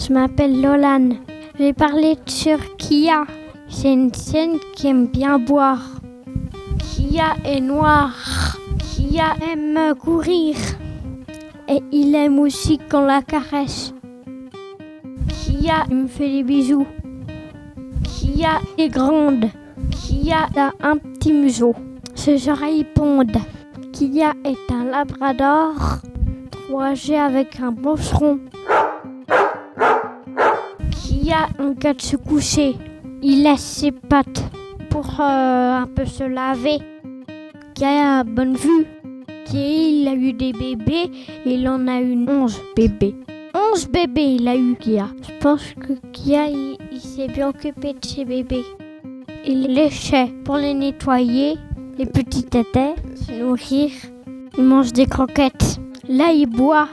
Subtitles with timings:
[0.00, 1.10] Je m'appelle Lolan.
[1.58, 3.24] Je vais parler sur Kia.
[3.68, 6.00] C'est une chienne qui aime bien boire.
[6.78, 8.56] Kia est noir.
[8.78, 10.56] Kia aime courir.
[11.68, 13.92] Et il aime aussi qu'on la caresse.
[15.28, 16.86] Kia me fait des bisous.
[18.02, 19.50] Kia est grande.
[19.90, 21.74] Kia a un petit museau.
[22.14, 23.36] Ses oreilles pondent.
[23.92, 26.00] Kia est un labrador
[26.70, 28.38] 3G avec un bosseron.
[31.02, 32.76] Kia regarde se coucher.
[33.22, 34.44] Il laisse ses pattes
[34.90, 36.78] pour euh, un peu se laver.
[37.74, 38.86] Kia a bonne vue.
[39.46, 41.10] Kia, il a eu des bébés.
[41.46, 43.14] Il en a eu 11 bébés.
[43.72, 45.08] 11 bébés il a eu Kia.
[45.22, 48.64] Je pense que Kia, il, il s'est bien occupé de ses bébés.
[49.46, 49.90] Il les
[50.44, 51.56] pour les nettoyer,
[51.96, 53.90] les petits tétés, se nourrir.
[54.58, 55.80] Il mange des croquettes.
[56.08, 56.88] Là, il boit